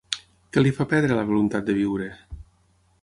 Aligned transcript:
Què 0.55 0.61
li 0.63 0.71
fa 0.77 0.87
perdre 0.95 1.19
la 1.19 1.27
voluntat 1.27 1.69
de 1.69 1.77
viure? 1.83 2.09